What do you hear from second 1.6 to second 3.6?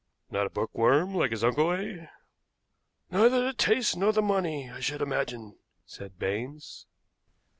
eh?" "Neither the